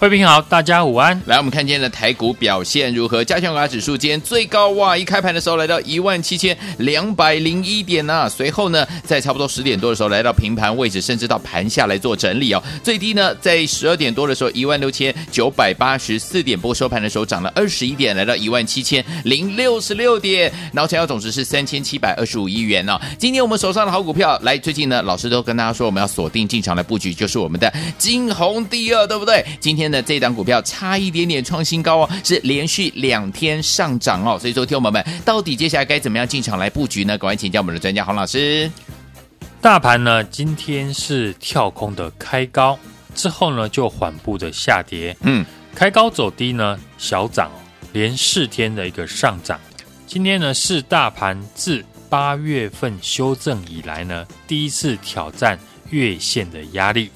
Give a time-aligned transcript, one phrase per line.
[0.00, 1.20] 慧平好，大家午安。
[1.26, 3.22] 来，我们看今天的台股表现如何？
[3.22, 8.28] 加权指数今天最高哇，一开盘的时候来到一万七千两百零一点呐、啊。
[8.30, 12.62] 随后呢，在差不多十点多的时候来到平盘位置，甚至到盘下来做整理哦。
[12.82, 20.50] 最低呢，在十二点多的时候一万六千九百八十四点，不过收盘的时候涨了二十一点，来到一万七千零六十六点。
[20.72, 23.00] 然后成交总值是三千七百二十五亿元呢、哦。
[23.18, 29.44] 今天我们手上的好股票，来，最近呢，老师都跟大家说我们要锁定进场来布局，就是我们的金红第二，对不对？
[29.60, 37.18] 今天呢，这档股票差一点点创新高哦，是连续两天上涨哦，所以说，听友们，到底接下来该怎么样进场来布局呢？
[37.18, 38.70] 赶快请教我们的专家洪老师。
[39.60, 42.78] 大盘呢，今天是跳空的开高
[43.14, 45.14] 之后呢，就缓步的下跌。
[45.20, 47.50] 嗯，开高走低呢，小涨，
[47.92, 49.60] 连四天的一个上涨。
[50.06, 55.58] 今天呢，是大盘自八月份修正以来呢，第一次挑战
[55.90, 57.10] 月线的压力。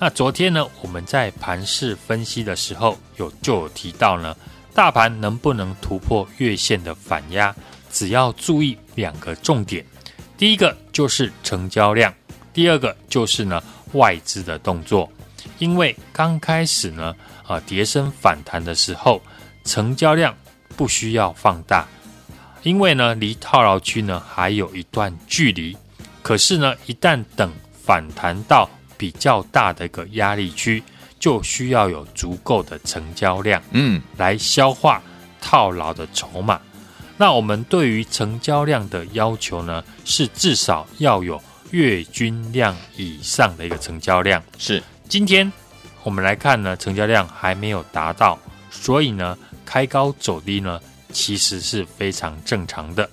[0.00, 4.36] 那昨天呢，我们在盘势分析的时候有就有提到呢，
[4.72, 7.52] 大盘能不能突破月线的反压，
[7.90, 9.84] 只要注意两个重点，
[10.36, 12.14] 第一个就是成交量，
[12.52, 13.60] 第二个就是呢
[13.94, 15.10] 外资的动作。
[15.58, 17.12] 因为刚开始呢，
[17.44, 19.20] 啊跌升反弹的时候，
[19.64, 20.32] 成交量
[20.76, 21.84] 不需要放大，
[22.62, 25.76] 因为呢离套牢区呢还有一段距离。
[26.22, 27.52] 可是呢，一旦等
[27.84, 30.82] 反弹到比较大的一个压力区，
[31.18, 35.00] 就需要有足够的成交量，嗯，来消化
[35.40, 36.60] 套牢的筹码。
[37.16, 44.42] 那我们对于成交量的要求呢，是至少要有月均量以上的一个成交量。
[44.58, 45.50] 是，今天
[46.02, 48.38] 我们来看呢，成交量还没有达到，
[48.70, 50.80] 所以呢，开高走低呢，
[51.12, 53.08] 其实是非常正常的。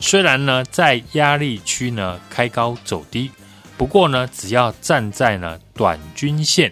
[0.00, 3.30] 虽然呢，在压力区呢，开高走低。
[3.78, 6.70] 不过呢，只要站在呢短均线、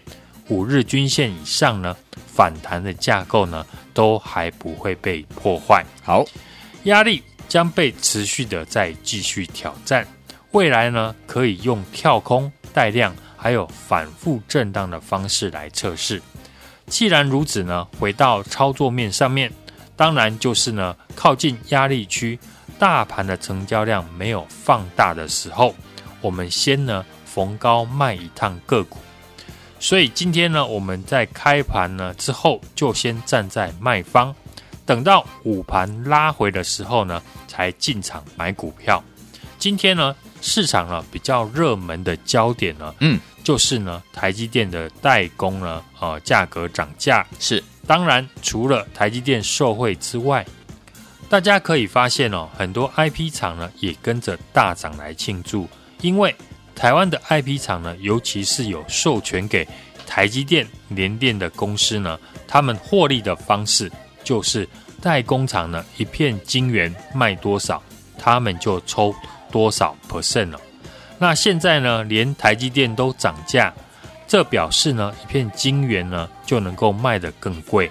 [0.49, 1.97] 五日均线以上呢，
[2.27, 5.87] 反弹的架构呢都还不会被破坏。
[6.03, 6.25] 好，
[6.83, 10.05] 压力将被持续的再继续挑战。
[10.51, 16.21] 未来呢，可以用跳空带量，还有反复震荡的方式来测试。
[16.89, 19.53] 既然如此呢，回到操作面上面，
[19.95, 22.37] 当然就是呢靠近压力区，
[22.81, 25.73] 大盘的成交量没有放大的时候。
[26.21, 28.99] 我们先呢逢高卖一趟个股，
[29.79, 34.35] 所以今天呢我们在开盘呢之后就先站在卖方，
[34.85, 39.03] 等到午盘拉回的时候呢才进场买股票。
[39.59, 50.45] 今天呢市场呢比较热门的焦点呢，嗯，就是呢台积电的代工呢呃价格涨价是，当然除了台积电受惠之外，
[51.29, 55.69] 大家可以发现哦很多 IP 厂呢也跟着大涨来庆祝。
[56.01, 56.35] 因为
[56.75, 59.67] 台湾的 IP 厂呢，尤其是有授权给
[60.07, 63.91] 台积电、联电的公司呢，他们获利的方式
[64.23, 64.69] 就是
[65.01, 67.83] 代工厂呢一片晶圆卖多少，
[68.19, 69.15] 他们就抽
[69.51, 70.61] 多少 percent 了。
[71.19, 73.73] 那现在呢，连台积电都涨价，
[74.29, 77.91] 这表示呢，一片晶圆呢就能够卖得更贵。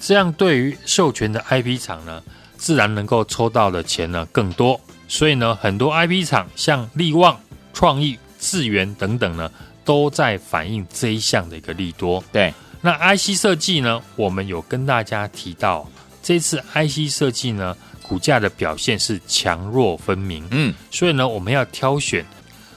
[0.00, 2.22] 这样对于授权的 IP 厂呢，
[2.56, 4.78] 自然能够抽到的钱呢更多。
[5.08, 7.40] 所以呢，很多 IP 厂像力旺、
[7.72, 9.50] 创意、智源等等呢，
[9.84, 12.22] 都在反映这一项的一个利多。
[12.30, 12.52] 对，
[12.82, 15.88] 那 IC 设计呢，我们有跟大家提到，
[16.22, 20.46] 这次 IC 设计呢，股价的表现是强弱分明。
[20.50, 22.24] 嗯，所以呢，我们要挑选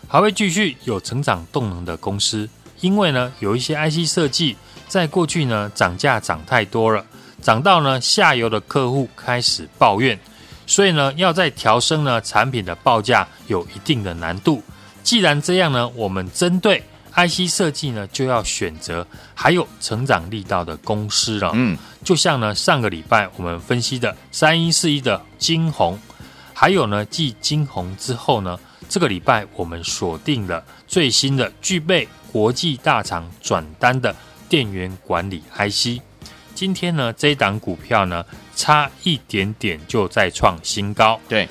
[0.08, 2.50] 还会继续有成长动能的公司，
[2.80, 4.56] 因为呢，有一些 IC 设计
[4.88, 7.06] 在过去呢涨价涨太多了，
[7.42, 10.18] 涨到呢下游的客户开始抱怨。
[10.72, 14.64] 所以呢，要再调升呢产品的报价有一定的难度。
[15.04, 16.82] 既然这样呢，我们针对
[17.14, 21.52] IC 设计呢，就要选择还有成长力道的公司了。
[21.56, 26.00] 嗯，就像呢上个礼拜我们分析的三一四一的金宏，
[26.54, 28.58] 还有呢继金宏之后呢，
[28.88, 34.16] 这个礼拜我们锁定了最新的具备国际大厂转单的
[34.48, 36.02] 电源管理 IC。
[36.56, 38.24] 今天呢，这一档股票呢，
[38.56, 41.20] 差一点点就再创新高。
[41.28, 41.48] 对，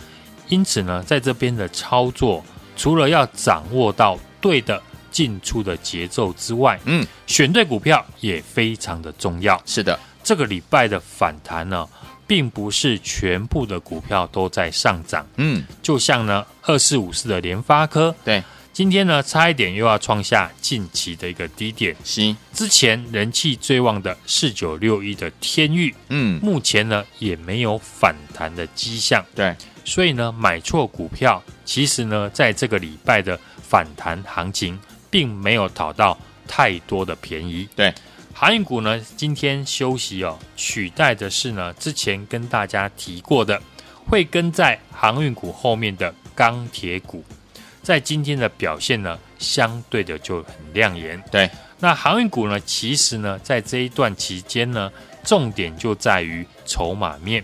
[0.48, 2.44] 因此呢，在这边的操作，
[2.76, 9.60] 除了要掌握到对的进出的节奏之外，嗯，选对股票也非常的重要。
[9.66, 11.88] 是的，这个礼拜的反弹呢，
[12.26, 15.26] 并不是全部的股票都在上涨。
[15.36, 18.42] 嗯，就像呢，二四五四的联发科，对。
[18.80, 21.94] 今天呢，差一点又要创下近期的一个低点。
[22.02, 29.22] 是，之前人气最旺的四九六一的天域，嗯，目前呢也没有反弹的迹象。
[29.34, 29.54] 对，
[29.84, 34.80] 所以呢，买错股票，其实呢，在这个礼拜的反弹行情，
[35.10, 36.18] 并没有讨到
[36.48, 37.68] 太多的便宜。
[37.76, 37.92] 对，
[38.32, 43.60] 航运股呢，今天休息哦，取代的是呢，之前跟大家提过的，
[44.06, 47.22] 会跟在航运股后面的钢铁股。
[47.90, 51.20] 在今天的表现呢，相对的就很亮眼。
[51.28, 51.50] 对，
[51.80, 54.88] 那航运股呢，其实呢，在这一段期间呢，
[55.24, 57.42] 重点就在于筹码面。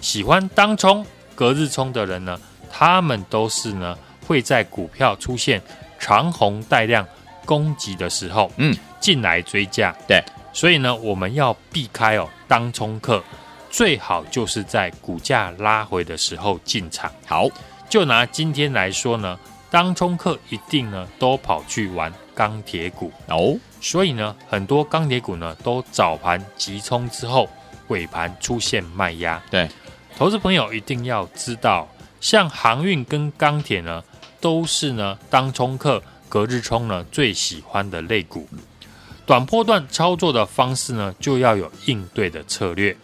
[0.00, 1.04] 喜欢当冲、
[1.34, 2.40] 隔日冲的人呢，
[2.70, 5.60] 他们都是呢，会在股票出现
[5.98, 7.04] 长红带量
[7.44, 9.92] 攻击的时候，嗯，进来追价。
[10.06, 10.22] 对，
[10.52, 13.20] 所以呢，我们要避开哦，当冲客，
[13.68, 17.10] 最好就是在股价拉回的时候进场。
[17.26, 17.48] 好，
[17.90, 19.36] 就拿今天来说呢。
[19.70, 27.48] 当冲客一定呢都跑去玩钢铁股哦，所以呢很多钢铁股呢都早盘急冲之后
[27.88, 29.42] 尾盘出现卖压。
[29.50, 29.68] 对，
[30.16, 31.86] 投资朋友一定要知道，
[32.20, 34.02] 像航运跟钢铁呢
[34.40, 38.48] 都是呢当冲客隔日冲呢最喜欢的类股。
[39.26, 42.96] 短波段操作的方式呢就要有应对的策略。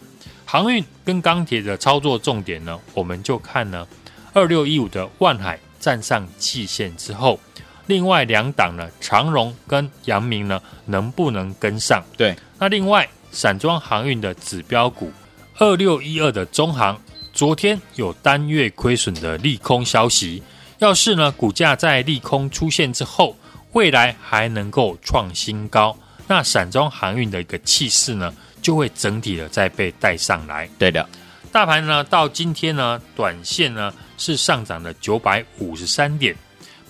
[0.45, 3.87] 航运跟钢铁的操作重点呢，我们就看呢
[4.33, 5.59] 二六一五的万海。
[5.85, 7.39] 站上季线之后，
[7.85, 12.03] 另外两档呢，长荣跟阳明呢，能不能跟上？
[12.17, 15.11] 对，那另外散装航运的指标股
[15.59, 16.99] 二六一二的中航，
[17.31, 20.41] 昨天有单月亏损的利空消息，
[20.79, 23.37] 要是呢股价在利空出现之后，
[23.73, 25.95] 未来还能够创新高，
[26.27, 30.67] 那散装航运的一个气势呢，就会整体的再被带上来。
[30.79, 31.07] 对的，
[31.55, 33.93] 大盘呢到今天呢，短线呢。
[34.17, 36.33] 是上涨了九百五十三点，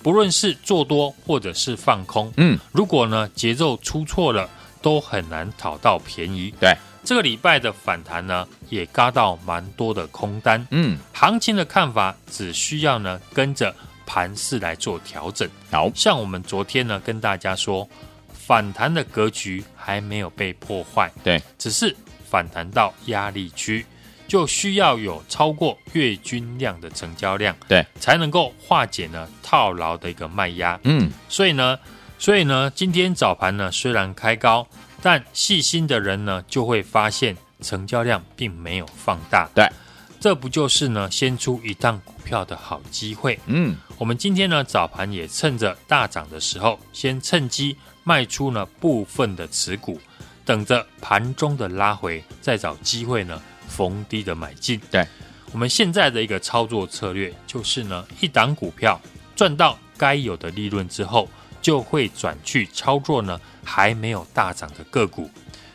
[0.00, 4.48] 不论是做多或者是放空，嗯，如果呢节奏出错了，
[4.80, 6.54] 都很难讨到便宜。
[6.60, 6.72] 对，
[7.02, 13.74] 这个礼拜的反弹呢，也嘎到蛮多的空单，嗯，行情的看法只需要呢跟着
[14.06, 15.48] 盘势来做调整。
[15.72, 17.88] 好，像我们昨天呢跟大家说，
[18.32, 21.94] 反弹的格局还没有被破坏，对，只是
[22.30, 23.84] 反弹到压力区。
[24.26, 30.78] 就需要有超过月均量的成交量，对，才能够化解呢套牢的一个卖压。
[30.82, 31.78] 嗯，所以呢，
[32.18, 34.66] 所以呢，今天早盘呢虽然开高，
[35.00, 39.48] 但细心的人呢就会发现成交量并没有放大。
[39.54, 39.68] 对，
[40.18, 43.38] 这不就是呢先出一档股票的好机会？
[43.46, 50.00] 嗯，我们今天呢早盘也趁着大涨的时候，先趁机卖出呢部分的持股，
[50.44, 53.40] 等着盘中的拉回，再找机会呢。
[53.76, 55.06] 逢低的买进，对，
[55.52, 58.98] 我们现在的一个操作策略就是呢，一档股票
[59.36, 61.28] 赚到该有的利润之后，
[61.60, 65.28] 就会转去操作呢还没有大涨的个股。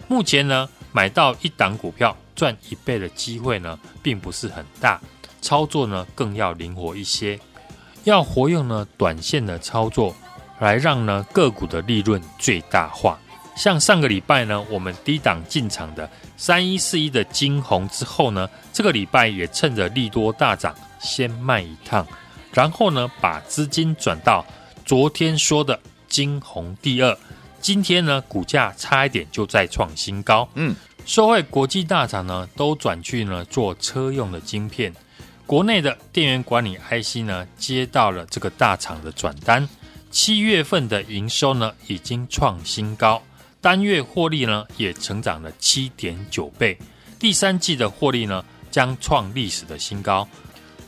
[0.07, 5.00] 目前呢，买到一档股票赚一倍的机会呢，并不是很大，
[5.39, 7.39] 操作呢更要灵活一些，
[8.04, 10.16] 要活用呢短线的操作，
[10.59, 13.19] 来让呢个股的利润最大化。
[13.55, 22.07] 像上个礼拜呢，我们低档进场的三一四一的金红之后呢，这个礼拜也趁着利多大涨，先卖一趟，
[22.53, 24.45] 然后呢，把资金转到
[24.85, 27.17] 昨天说的金红第二，
[27.59, 30.47] 今天呢，股价差一点就再创新高。
[30.55, 34.93] 嗯，受惠国际大厂呢都转去呢做车用的晶片，
[35.45, 39.67] 国内的电源管理 IC 呢接到了这个大厂的转单，
[40.09, 43.21] 七月份的营收呢已经创新高。
[43.61, 46.75] 单月获利呢也成长了七点九倍，
[47.19, 50.27] 第三季的获利呢将创历史的新高。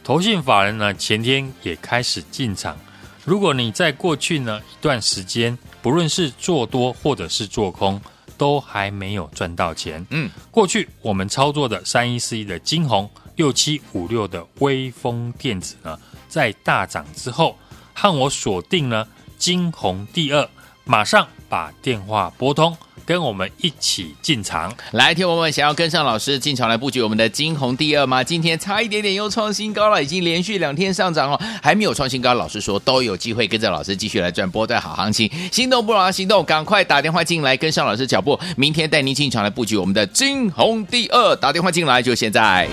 [0.03, 2.75] 投信法人呢前天也开始进场。
[3.23, 8.01] 如果你在过去呢一段时间，不论是做多或者是做空，
[8.39, 10.03] 都还没有赚到钱。
[10.09, 17.55] 嗯，过去我们操作的三一四一的金红，六七五六的微风电子呢，在大涨之后，
[17.93, 20.49] 和我锁定呢金红第二。
[20.85, 22.75] 马上把电话拨通，
[23.05, 24.73] 跟我们一起进场。
[24.91, 28.21] 来，听我们想要跟上老师进场来布局我们的晶宏第二吗？
[28.21, 35.31] 今天差一点点又创新高了，已经连续两天上涨哦，还没有创新高，老师说都有机会跟着老师继续来赚波段好行情。
[35.51, 41.35] 心动不如行动，赶快打电话进来跟上老师脚步，明天带您进场来布局我们的晶宏第二。
[41.37, 42.67] 打电话进来就现在。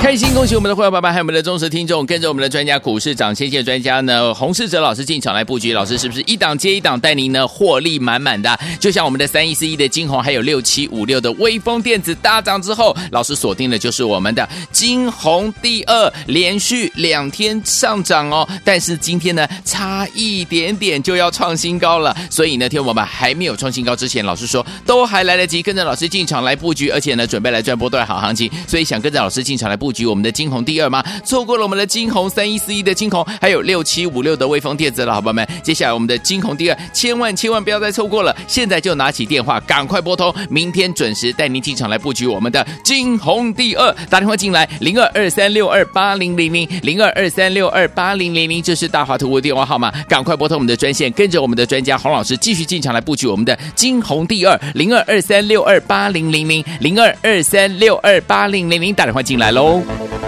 [0.00, 7.46] 开心恭喜我们的会员爸爸，还有我们的忠实听众，跟着我们的专家股市长先线专家呢，洪世哲老师进场来布局，老师是不是一档接一档带您呢？
[7.46, 8.58] 获利满满的？
[8.80, 28.00] 就像我们的三一四一的晶宏，还有六七五六的威风电子大涨之后，老师锁定的就是我们的晶宏第二，连续两天上涨哦，但是今天呢差一点点就要创新高了，所以呢，听我们还没有创新高之前，老师说都还来得及跟着老师进场来布局，而且呢准备来赚波段。
[28.00, 30.06] 好行情，所以想跟着老师进场来布布局。
[30.06, 31.04] 我们的晶宏第二吗？
[31.24, 35.48] 错过了我们的晶宏三一四一的晶宏，还有六七五六的威锋电子了，好朋友们。
[35.64, 43.92] 接下来我们的晶宏第二，千万千万不要再错过了，现在就拿起电话，赶快拨通，明天准时带您进场来布局我们的晶宏第二。
[44.08, 59.79] 打电话进来零二二三六二八零零零零二二三六二八零零零，这是大华图的电话号码，赶快拨通我们的专线，跟着我们的专家洪老师继续进场来布局我们的晶宏第二零二二三六二八零零零零二二三六二八零零零，打电话进来喽。
[59.84, 60.19] 欢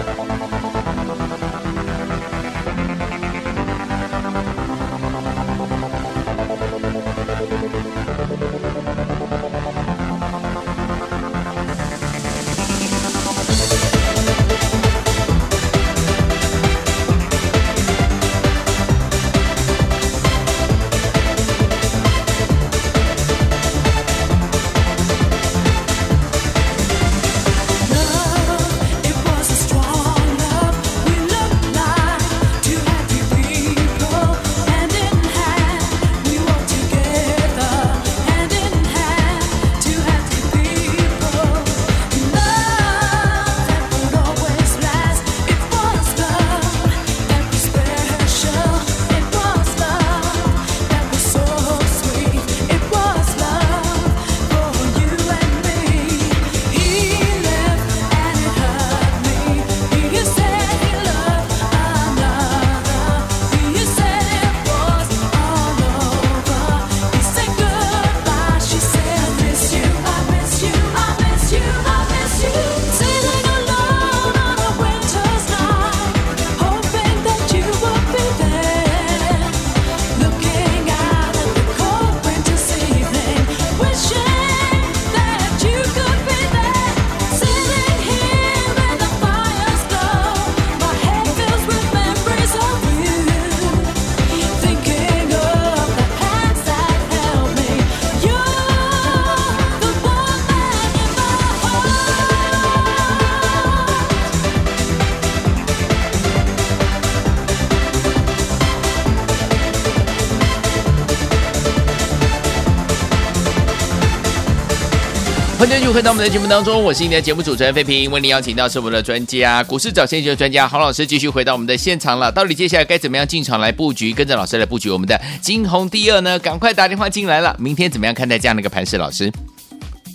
[115.83, 122.31] 续回到我们的节目当中，我是你的节目主持人费平，为您邀请到是我们的专家，股市早先机的专家黄老师，继续回到我们的现场了。
[122.31, 126.39] 到底接下来该怎么样进场来布局，跟着老师来布局我们的金鸿第二呢？
[126.39, 127.53] 赶快打电话进来了。
[127.59, 128.95] 明天怎么样看待这样的一个盘势？
[128.97, 129.29] 老师，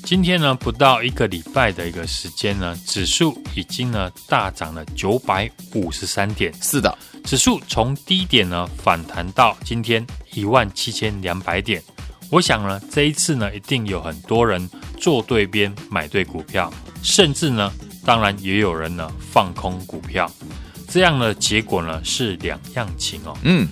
[0.03, 6.51] 今天呢不到一个礼拜的一个时间呢，指数已经呢大涨了九百五十三点。
[6.63, 11.83] 是的，指数从低点呢反弹到今天一万七千两百点。
[12.31, 17.73] 我想呢，这一次呢，一定有很多人做对边买对股票，甚至呢，
[18.05, 20.31] 当然也有人呢放空股票，
[20.89, 23.37] 这样的结果呢是两样情哦。
[23.43, 23.67] 嗯，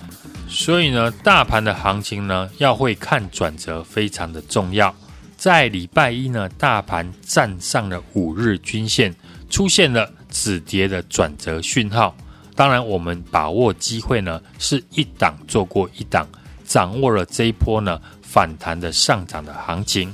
[0.47, 4.93] 所以呢，大盘的行情呢要会看转折非常的重要。
[5.35, 9.13] 在礼拜一呢，大盘站上了五日均线，
[9.49, 12.15] 出现了止跌的转折讯号。
[12.55, 16.27] 当然，我们把握机会呢，是一档做过一档，
[16.65, 18.01] 掌握了这一波呢。
[18.29, 20.13] 反弹的上涨的行情，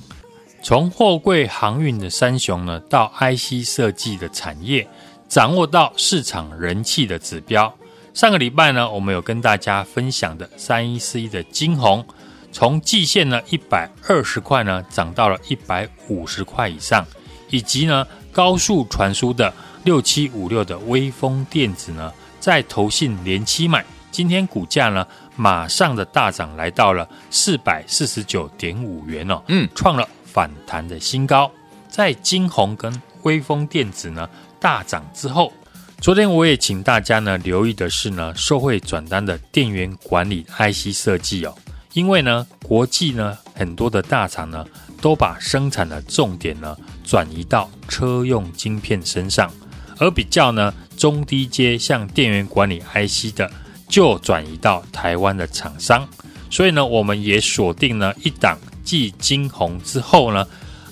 [0.64, 4.88] 从货柜航运的三雄呢，到 IC 设计的产业，
[5.28, 7.72] 掌握到市场人气的指标。
[8.14, 12.06] 上个礼拜呢，我们有跟大家分享的三一四一的金红，
[12.54, 17.06] 从季线呢一百二十块呢涨到了一百五十块以上，
[17.50, 19.54] 以及呢高速传输的
[19.84, 25.06] 六七五六的微风电子呢，在投信连期买，今天股价呢。
[25.36, 31.50] 马上的大涨来到了四百四十九点五元哦，嗯，创了反弹的新高。
[31.88, 34.28] 在晶宏跟威锋电子呢
[34.60, 35.54] 大涨之后，
[36.02, 41.56] 昨天我也请大家呢留意的是呢，受惠转单的电源管理 IC 设计哦，
[41.94, 44.66] 因为呢国际呢很多的大厂呢
[45.00, 49.52] 都把生产的重点呢转移到车用晶片身上，
[50.00, 53.50] 而比较呢中低阶像电源管理 IC 的。
[53.90, 56.08] 就转移到台湾的厂商，
[56.50, 60.46] 所以呢，我们也锁定了一档继晶宏之后呢，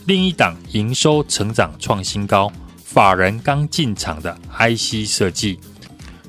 [0.06, 2.52] 另一档营收成长创新高、
[2.84, 5.60] 法人刚进场的 IC 设计，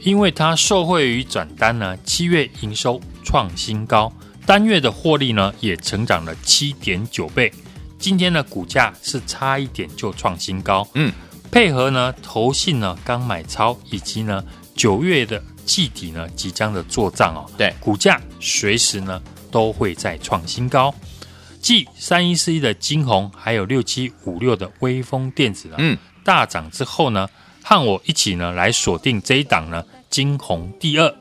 [0.00, 4.12] 因为它受惠于转单呢，七月营收创新高，
[4.44, 7.52] 单月的获利呢也成长了七点九倍。
[7.98, 11.12] 今天的股价是差一点就创新高，嗯，
[11.52, 20.92] 配合呢投信呢刚买超，以及呢九月的季底呢即将的做账哦，对，股价随时呢都会再创新高。
[21.62, 27.28] 继三一四一的金红，还有六七五六的微风电子呢，嗯，大涨之后呢，
[27.62, 31.14] 和我一起呢来锁定这一档呢金红第二。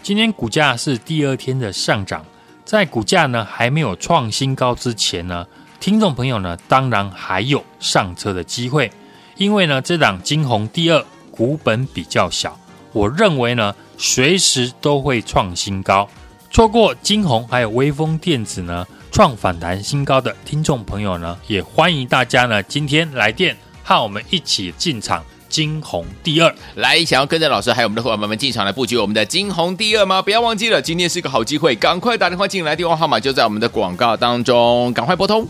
[0.00, 2.24] 今天股价是第二天的上涨，
[2.64, 5.44] 在股价呢还没有创新高之前呢。
[5.80, 8.92] 听众朋友呢，当然还有上车的机会，
[9.36, 12.56] 因为呢，这档金红第二股本比较小，
[12.92, 16.08] 我认为呢，随时都会创新高。
[16.50, 25.24] 错过金红还有微风电子呢，创反弹新高的听众朋友呢，也欢迎大家呢，今天来电和我们一起进场。
[25.48, 30.22] 金红第二，来，想要跟着老师还有我们的伙伴们进场来布局我们的金红第二吗？
[30.22, 35.44] 不要忘记了，今天是个好机会，赶快打电话进来，电话号码就在我们的广告当中，赶快拨通。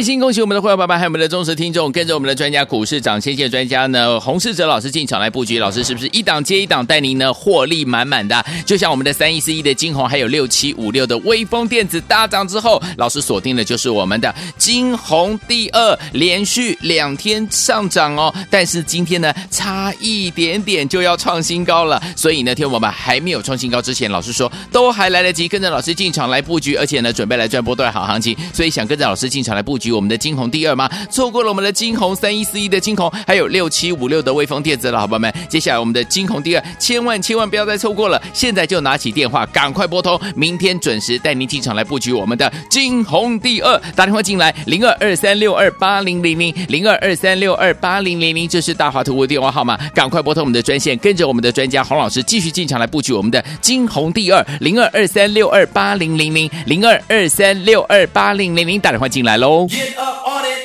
[0.00, 8.42] 开心恭喜我们的会员爸爸还有我们的忠实听众，跟着我们的专家股市涨先见专家呢，洪世哲老师进场来布局，老师是不是一档接一档带您呢获利满满的？
[8.64, 29.89] 就像我们的三一四一的金红，还有六七五六的威风电子大涨之后，老师锁定的就是我们的晶宏第二，连续两天上涨哦，但是今天呢差一点点就要创新高了，所以呢，听我们还没有创新高之前，老师说都还来得及跟着老师进场来布局，而且呢准备来赚波段好行情，所以想跟着老师进场来布局。
[29.92, 30.90] 我们的晶宏第二吗？
[31.10, 35.32] 错过了我们的晶宏三一四一的晶宏，还有六七五六的威风电子了，好朋友们。
[35.48, 43.80] 接下来我们的晶宏第二，千万千万不要再错过了，现在就拿起电话，赶快拨通，明天准时带您进场来布局我们的晶宏第二。
[43.94, 59.66] 打电话进来，零二二三六二八零零零，零二二三六二八零零零，这是大华图的电话号码，赶快拨通我们的专线，跟着我们的专家洪老师继续进场来布局我们的晶宏第二，零二二三六二八零零零，零二二三六二八零零零，打电话进来喽。
[59.80, 60.59] Get up on it.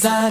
[0.00, 0.29] desire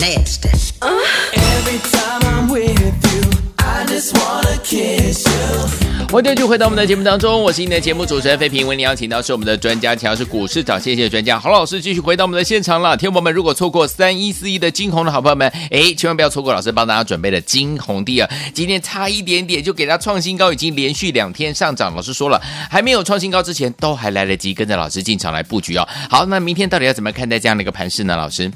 [0.00, 2.72] next，every time I'm with
[3.12, 3.20] you,
[3.58, 5.68] I just wanna kiss you.
[6.10, 12.96] 欢迎继续回到我们的节目当中，我是你的节目主持人费平，为您邀请到是我们的专家，强势股市涨先机的专家郝老师，继续回到我们的现场了。
[12.96, 18.28] 听众们，如果错过三一四一的金红的好朋友们，哎，千万不要错过老师帮大家准备的金红地啊！
[18.54, 21.94] 今天差一点点就给它创新高，已经连续两天上涨。
[21.94, 25.86] 老师说了，还没有创新高之前，都还来得及跟着老师进场来布局哦。
[26.08, 28.16] 好，那明天到底要怎么看待这样的一个盘势呢？
[28.16, 28.50] 老师，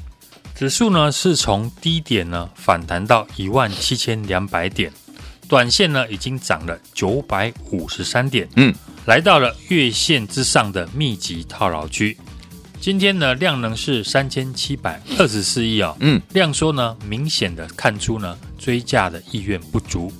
[0.55, 4.89] 指数呢是从低点呢反弹到一万七千两百点。
[5.49, 8.73] 短线呢已经涨了九百五十三点，嗯，
[9.05, 12.17] 来到了月线之上的密集套牢区。
[12.79, 20.11] 今天呢量能是三千七百二十四亿啊，嗯，量缩呢明显的看出呢追价的意愿不足，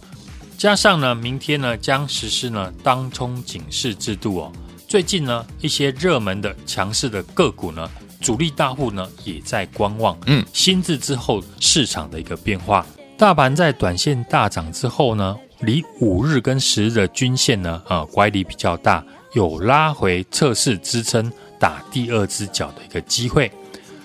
[0.57, 4.51] 加上呢明天呢将实施呢当冲警示制度哦。
[4.87, 7.89] 最近呢一些热门的强势的个股呢
[8.19, 12.85] 主力大户呢也在观望，嗯，新制之后市场的一个变化。
[13.17, 23.51] 大盘在短线大涨之后呢，离五日跟十日的均线呢，啊，乖离比较大，有拉回测试支撑、打第二只脚的一个机会。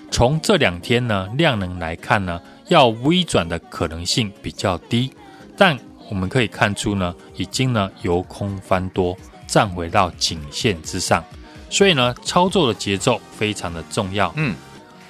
[0.09, 5.11] 从这两天呢量能来看呢，要微转的可能性比较低，
[5.57, 5.77] 但
[6.09, 11.23] 我们可以看出呢，已经呢由空翻多，站回到颈线之上，
[11.71, 14.31] 所以呢操作的节奏非常的重要。
[14.35, 14.55] 嗯。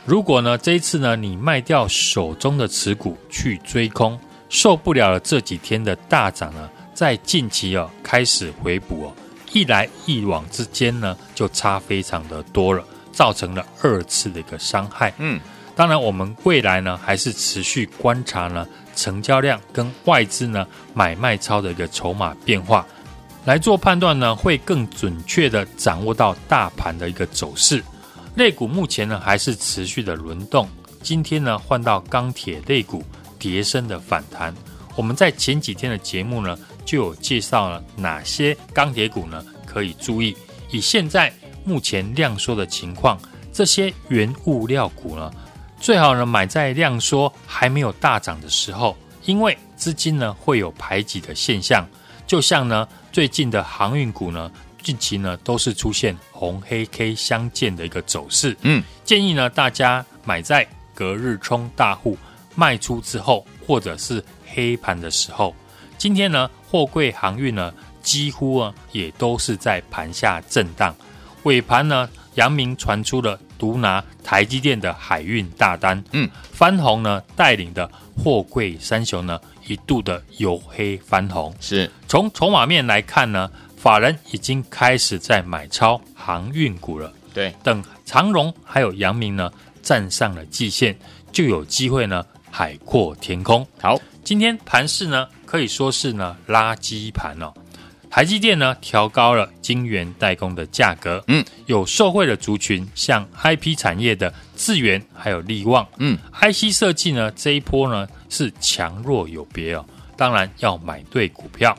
[0.04, 4.20] 如果呢，这一次呢，你卖掉手中的持股去追空，
[4.50, 9.14] 受不了了这几天的大涨呢，在近期哦开始回补哦，
[9.54, 15.14] 一来一往之间呢，就差非常的多了，造成了二次的一个伤害。
[15.20, 15.40] 嗯，
[15.76, 22.86] 当然我们未来呢，还是持续观察呢，成交量跟外资呢买卖超的一个筹码变化，
[23.44, 27.84] 来做判断呢，会更准确的掌握到大盘的一个走势。
[28.36, 30.70] 类股目前呢还是持续的轮动，
[31.02, 33.04] 今天呢换到钢铁类股
[33.40, 34.54] 跌升的反弹。
[34.96, 40.36] 我们在前几天的节目呢就有介绍了哪些钢铁股呢可以注意。
[40.70, 41.34] 以现在
[41.66, 43.20] 目前量缩的情况，
[43.52, 45.32] 这些原物料股呢
[45.80, 51.88] 最好呢买在量缩还没有大涨的时候，因为资金呢会有排挤的现象。
[52.26, 54.52] 就像呢最近的航运股呢。
[54.84, 62.18] 近期呢都是出现红黑 K 相间的一个走势，嗯，建议呢大家买在隔日冲大户
[62.56, 65.56] 卖出之后，或者是黑盘的时候。
[66.00, 70.96] 今天呢货柜航运呢几乎啊也都是在盘下震荡，
[71.44, 83.48] 尾盘呢阳明传出了独拿台积电的海运大单，嗯，翻红呢带领的货柜三雄呢一度的由黑翻红，是从筹码面来看呢。
[83.78, 90.96] 法人已经开始在买超航运股了，对，等长荣还有阳明呢站上了季线，
[91.32, 93.66] 就有机会呢海阔天空。
[93.80, 97.52] 好，今天盘市呢可以说是呢垃圾盘哦。
[98.12, 109.86] 台积电呢调高了晶圆代工的价格，嗯，有受惠的族群像 IP 产业的智源还有力旺，嗯，IC 设计呢这一波呢是强弱有别哦，
[110.18, 111.76] 当然要买对股票。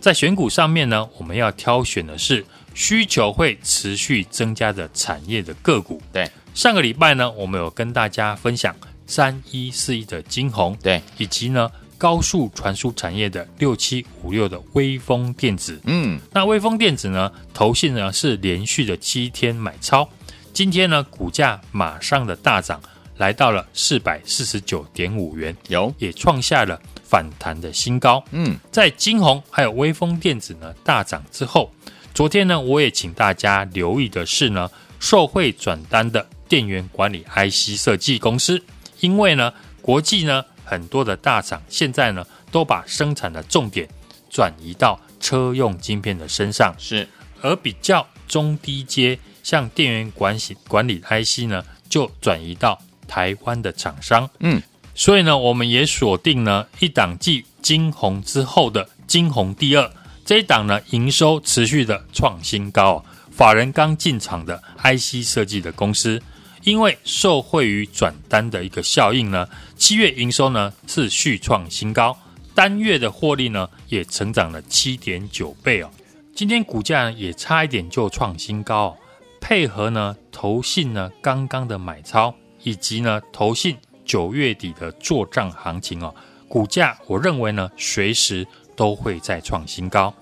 [0.00, 2.42] 在选股上面呢，我们要挑选的是
[2.72, 6.00] 需求会持续增加的产业的个股。
[6.10, 8.74] 对，上个礼拜呢，我们有跟大家分享
[9.06, 11.70] 三一四一的金红，对，以及呢
[12.00, 15.78] 高速传输产业的六七五六的威风电子。
[15.84, 20.08] 嗯，那威风电子呢，投信呢是连续的七天买超，
[20.54, 22.80] 今天呢股价马上的大涨，
[23.18, 26.80] 来到了四百四十九点五元，有也创下了。
[27.04, 31.68] 反弹的新高，嗯，在金红还有威风电子呢大涨之后，
[32.14, 38.62] 昨天呢我也请大家留意的是呢，受惠转单的电源管理 IC 设计公司，
[39.00, 43.88] 因为呢国际呢很多的大厂现在呢都把生产的重点
[44.30, 47.08] 转移到车用晶片的身上，是，
[47.42, 54.62] 而比较中低阶像电源管理管理 IC 呢就转移到台湾的厂商，嗯。
[54.94, 59.90] 所以呢，我们也锁定呢一档继晶宏之后的晶宏第二
[60.24, 63.04] 这一档呢，营收持续的创新高。
[63.30, 66.20] 法人刚进场的 IC 设计的公司，
[66.62, 72.16] 因为受惠于转单的一个效应呢，七月营收呢是续创新高，
[72.54, 75.90] 单月的获利呢也成长了七点九倍哦。
[76.34, 78.96] 今天股价也差一点就创新高，
[79.40, 86.14] 配合呢投信呢刚刚的买超，以及呢投信九月底的做账行情哦，
[86.48, 88.46] 股价我认为呢随时
[88.76, 90.12] 都会再创新高。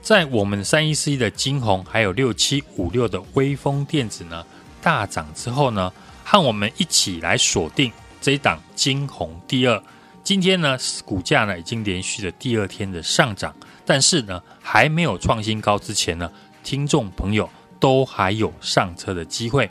[0.00, 4.46] 在我们三一四一的晶宏，还有六七五六的威风电子呢
[4.88, 5.92] 大涨之后呢，
[6.24, 9.82] 和我们一起来锁定这一档晶宏第二。
[10.24, 16.32] 今天呢股价呢已经连续的第二天的上涨，但是呢还没有创新高之前呢，
[16.64, 17.46] 听众朋友
[17.78, 19.70] 都还有上车的机会。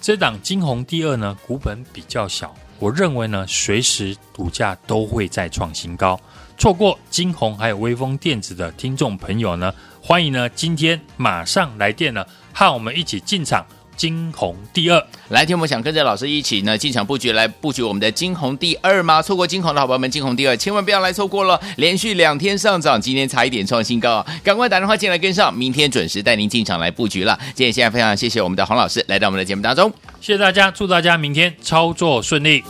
[0.00, 6.18] 这档晶宏第二呢股本比较小，我认为呢随时股价都会再创新高。
[6.56, 12.24] 错过晶宏还有威风电子的听众朋友呢，欢迎呢今天马上来电呢，
[12.54, 15.06] 和我们一起进场晶宏第二。
[15.28, 19.20] 来听我们想跟着老师一起呢进场布局来布局我们的金红第二吗？
[19.22, 27.38] 错过金红的好朋友们，金红第二千万不要来错过了，连续两天上涨，今天差一点创新高，赶快打电话进来跟上，明天准时带您进场来布局了。
[27.54, 32.62] 今天现在非常谢谢我们的黄老师来到我们的节目当中，谢谢大家，祝大家明天操作顺利。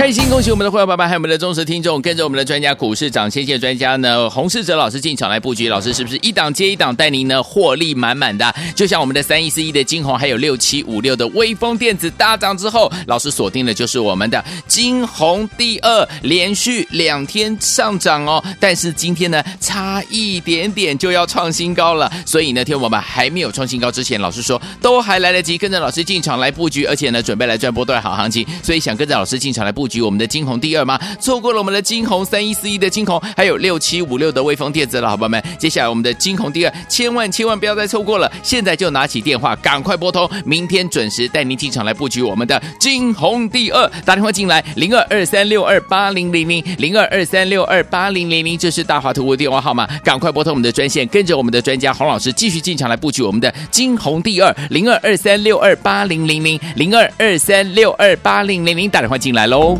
[0.00, 8.52] 开心恭喜我们的会员爸爸，还有我们的忠实听众，跟着我们的专家股市涨先机专家呢，洪世哲老师进场来布局，老师是不是一档接一档带您呢获利满满的？
[8.74, 29.89] 就像我们的三一四一的晶宏，还有六七五六的威风电子大涨之后，老师锁定的就是我们的晶宏第二，连续两天上涨哦，但是今天呢差一点点就要创新高了，所以呢，听我们还没有创新高之前，老师说都还来得及，跟着老师进场来布局，而且呢准备来赚波段好行情，所以想跟着老师进场来布局。
[29.90, 30.98] 局我们的金红第二吗？
[31.20, 35.42] 错过了我们的金红三一四一的金红，还有六七五六的威风电子了，好朋友们。
[35.58, 43.90] 接下来我们的金红第二，千万千万不要再错过了，现在就拿起电话，赶快拨通，明天准时带您进场来布局我们的金红第二。
[44.04, 59.79] 打电话进来，零二二三六二八零零零，零二二三六二八零零零，这是大华图的电话号码，赶快拨通我们的专线，跟着我们的专家洪老师继续进场来布局我们的金红第二，零二二三六二八零零零，零二二三六二八零零零，打电话进来喽。